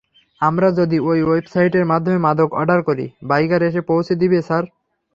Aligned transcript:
আমরা 0.41 0.67
যদি 0.79 0.97
ওই 1.01 1.19
ওয়েবসাইটের 1.23 1.85
মাধ্যমে 1.85 2.19
মাদক 2.19 2.49
অডার 2.53 2.79
করি, 2.83 3.05
বাইকার 3.23 3.61
এসে 3.63 3.81
পৌঁছে 3.81 4.13
দিবে, 4.21 4.39
স্যার? 4.41 4.63